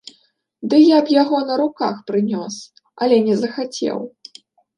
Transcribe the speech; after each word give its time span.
Ды 0.69 0.77
я 0.81 0.99
б 1.09 1.13
яго 1.21 1.41
на 1.49 1.57
руках 1.61 1.95
прынёс, 2.09 2.57
але 3.05 3.21
не 3.29 3.35
захацеў. 3.45 3.97